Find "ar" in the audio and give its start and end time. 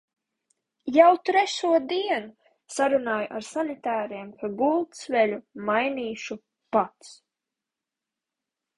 3.41-3.47